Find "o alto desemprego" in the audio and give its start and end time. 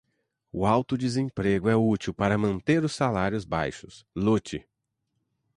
0.51-1.69